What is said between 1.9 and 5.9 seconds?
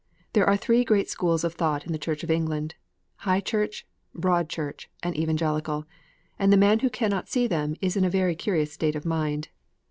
the Church of England, High Church, Broad Church, and Evangelical;